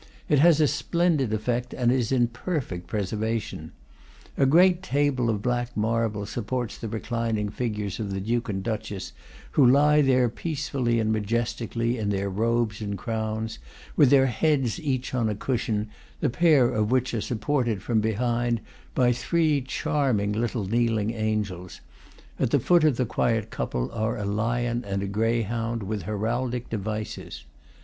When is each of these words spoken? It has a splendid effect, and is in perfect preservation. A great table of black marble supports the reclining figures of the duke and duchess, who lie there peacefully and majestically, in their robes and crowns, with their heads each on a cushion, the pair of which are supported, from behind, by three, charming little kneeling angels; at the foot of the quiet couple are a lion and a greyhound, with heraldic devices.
It 0.27 0.39
has 0.39 0.59
a 0.59 0.65
splendid 0.67 1.31
effect, 1.31 1.75
and 1.75 1.91
is 1.91 2.11
in 2.11 2.27
perfect 2.29 2.87
preservation. 2.87 3.71
A 4.35 4.47
great 4.47 4.81
table 4.81 5.29
of 5.29 5.43
black 5.43 5.77
marble 5.77 6.25
supports 6.25 6.75
the 6.79 6.87
reclining 6.89 7.49
figures 7.49 7.99
of 7.99 8.09
the 8.11 8.19
duke 8.19 8.49
and 8.49 8.63
duchess, 8.63 9.13
who 9.51 9.63
lie 9.63 10.01
there 10.01 10.27
peacefully 10.27 10.99
and 10.99 11.11
majestically, 11.11 11.99
in 11.99 12.09
their 12.09 12.31
robes 12.31 12.81
and 12.81 12.97
crowns, 12.97 13.59
with 13.95 14.09
their 14.09 14.25
heads 14.25 14.79
each 14.79 15.13
on 15.13 15.29
a 15.29 15.35
cushion, 15.35 15.87
the 16.19 16.31
pair 16.31 16.67
of 16.69 16.89
which 16.89 17.13
are 17.13 17.21
supported, 17.21 17.83
from 17.83 18.01
behind, 18.01 18.59
by 18.95 19.11
three, 19.11 19.61
charming 19.61 20.31
little 20.33 20.65
kneeling 20.65 21.11
angels; 21.11 21.79
at 22.39 22.49
the 22.49 22.59
foot 22.59 22.83
of 22.83 22.97
the 22.97 23.05
quiet 23.05 23.51
couple 23.51 23.91
are 23.91 24.17
a 24.17 24.25
lion 24.25 24.83
and 24.83 25.03
a 25.03 25.07
greyhound, 25.07 25.83
with 25.83 26.01
heraldic 26.05 26.71
devices. 26.71 27.43